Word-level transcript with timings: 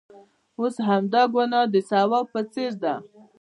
اوس 0.59 0.75
همدا 0.87 1.21
ګناه 1.33 1.65
د 1.73 1.75
ثواب 1.89 2.25
په 2.33 2.41
څېر 2.53 2.71
ده. 2.83 2.93